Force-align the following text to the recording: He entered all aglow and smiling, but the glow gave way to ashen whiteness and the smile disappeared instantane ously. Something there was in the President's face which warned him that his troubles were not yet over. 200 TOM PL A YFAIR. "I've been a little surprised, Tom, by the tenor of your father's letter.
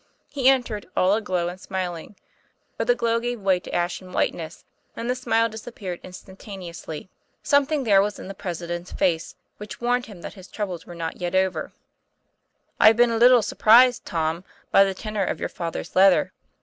He 0.31 0.49
entered 0.49 0.87
all 0.97 1.13
aglow 1.13 1.47
and 1.47 1.61
smiling, 1.61 2.15
but 2.75 2.87
the 2.87 2.95
glow 2.95 3.19
gave 3.19 3.39
way 3.39 3.59
to 3.59 3.71
ashen 3.71 4.11
whiteness 4.13 4.65
and 4.95 5.07
the 5.07 5.13
smile 5.13 5.47
disappeared 5.47 6.01
instantane 6.01 6.67
ously. 6.67 7.11
Something 7.43 7.83
there 7.83 8.01
was 8.01 8.17
in 8.17 8.27
the 8.27 8.33
President's 8.33 8.91
face 8.91 9.35
which 9.57 9.79
warned 9.79 10.07
him 10.07 10.21
that 10.23 10.33
his 10.33 10.47
troubles 10.47 10.87
were 10.87 10.95
not 10.95 11.17
yet 11.17 11.35
over. 11.35 11.69
200 11.69 11.69
TOM 11.69 11.71
PL 11.71 11.71
A 11.71 11.71
YFAIR. 12.85 12.89
"I've 12.89 12.97
been 12.97 13.11
a 13.11 13.17
little 13.19 13.41
surprised, 13.43 14.03
Tom, 14.03 14.43
by 14.71 14.83
the 14.83 14.95
tenor 14.95 15.23
of 15.23 15.39
your 15.39 15.49
father's 15.49 15.95
letter. 15.95 16.31